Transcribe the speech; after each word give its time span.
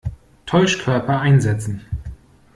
Täuschkörper 0.47 1.19
einsetzen! 1.21 1.85